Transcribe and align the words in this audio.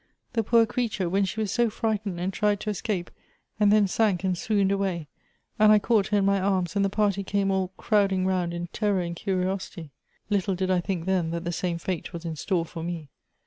The 0.33 0.41
poor 0.41 0.65
creature, 0.65 1.07
when 1.07 1.25
she 1.25 1.39
was 1.39 1.51
so 1.51 1.69
frightened 1.69 2.19
and 2.19 2.33
tried 2.33 2.59
to 2.61 2.71
escape, 2.71 3.11
and 3.59 3.71
then 3.71 3.87
sank 3.87 4.23
and 4.23 4.35
swooned 4.35 4.71
away, 4.71 5.07
and 5.59 5.71
I 5.71 5.77
caught 5.77 6.07
her 6.07 6.17
in 6.17 6.25
ray 6.27 6.39
arms, 6.39 6.75
and 6.75 6.83
the 6.83 6.89
party 6.89 7.23
came 7.23 7.51
all 7.51 7.67
crowding 7.77 8.25
round 8.25 8.51
in 8.51 8.65
ten 8.73 8.89
or 8.93 8.99
and 9.01 9.15
curi 9.15 9.45
osity! 9.45 9.91
little 10.27 10.55
did 10.55 10.71
I 10.71 10.79
think, 10.81 11.05
then, 11.05 11.29
that 11.29 11.43
the 11.43 11.51
same 11.51 11.77
flite 11.77 12.13
was 12.13 12.25
in 12.25 12.35
store 12.35 12.65
for 12.65 12.81
me. 12.81 13.09